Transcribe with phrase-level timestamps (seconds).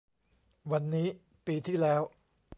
[0.71, 1.07] วันนี้
[1.45, 2.01] ปีที่แล้ว